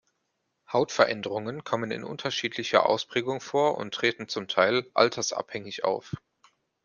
[0.73, 6.15] Hautveränderungen kommen in unterschiedlicher Ausprägung vor und treten zum Teil altersabhängig auf.